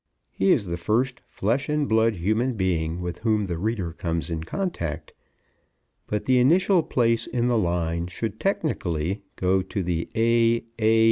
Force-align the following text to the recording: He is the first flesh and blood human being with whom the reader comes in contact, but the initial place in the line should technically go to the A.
He 0.31 0.49
is 0.49 0.65
the 0.65 0.77
first 0.77 1.19
flesh 1.27 1.69
and 1.69 1.87
blood 1.87 2.15
human 2.15 2.53
being 2.55 3.01
with 3.01 3.19
whom 3.19 3.45
the 3.45 3.59
reader 3.59 3.91
comes 3.91 4.31
in 4.31 4.43
contact, 4.45 5.13
but 6.07 6.25
the 6.25 6.39
initial 6.39 6.81
place 6.81 7.27
in 7.27 7.49
the 7.49 7.57
line 7.59 8.07
should 8.07 8.39
technically 8.39 9.21
go 9.35 9.61
to 9.61 9.83
the 9.83 10.09
A. 10.15 10.63